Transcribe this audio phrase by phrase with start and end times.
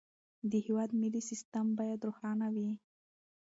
[0.49, 2.69] د هېواد مالي سیستم باید روښانه وي.